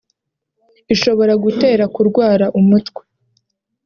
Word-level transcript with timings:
ishobora 0.93 1.33
gutera 1.43 1.83
kurwara 1.95 2.45
umutwe 2.59 3.01